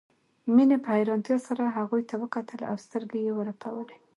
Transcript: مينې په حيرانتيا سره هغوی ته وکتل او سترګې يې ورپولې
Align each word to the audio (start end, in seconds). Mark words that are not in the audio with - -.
مينې 0.55 0.77
په 0.83 0.89
حيرانتيا 0.95 1.37
سره 1.47 1.63
هغوی 1.77 2.01
ته 2.09 2.15
وکتل 2.23 2.59
او 2.71 2.75
سترګې 2.85 3.19
يې 3.25 3.31
ورپولې 3.35 3.97